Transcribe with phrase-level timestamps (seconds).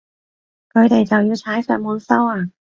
[0.71, 2.49] 佢哋就要踩上門收啊